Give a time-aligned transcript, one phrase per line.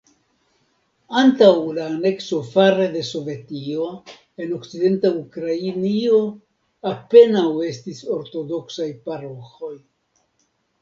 [1.21, 3.85] Antaŭ la anekso fare de Sovetio,
[4.45, 6.21] en okcidenta Ukrainio
[6.95, 9.75] apenaŭ estis ortodoksaj paroĥoj.